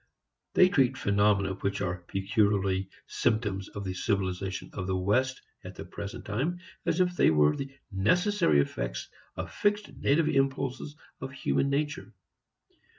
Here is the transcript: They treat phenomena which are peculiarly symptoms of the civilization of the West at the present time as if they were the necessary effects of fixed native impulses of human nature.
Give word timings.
They 0.55 0.67
treat 0.67 0.97
phenomena 0.97 1.53
which 1.53 1.79
are 1.79 1.97
peculiarly 2.07 2.89
symptoms 3.05 3.69
of 3.69 3.83
the 3.83 3.93
civilization 3.93 4.71
of 4.73 4.87
the 4.87 4.97
West 4.97 5.39
at 5.63 5.75
the 5.75 5.85
present 5.85 6.25
time 6.25 6.57
as 6.87 6.99
if 6.99 7.15
they 7.15 7.29
were 7.29 7.55
the 7.55 7.71
necessary 7.91 8.61
effects 8.61 9.09
of 9.35 9.53
fixed 9.53 9.93
native 9.97 10.27
impulses 10.27 10.95
of 11.19 11.31
human 11.31 11.69
nature. 11.69 12.11